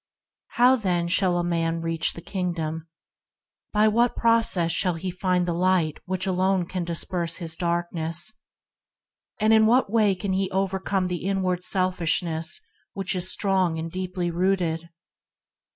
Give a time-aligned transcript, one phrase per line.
[0.55, 2.87] T TOW then shall a man reach the Kingdom?
[3.29, 8.31] ~ By what process shall he find the light that alone can disperse his darkness?
[9.39, 12.61] In what way can he overcome the inward selfishness
[12.93, 14.89] which is strong, and deeply rooted